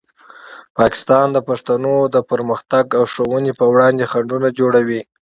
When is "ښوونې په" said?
3.13-3.65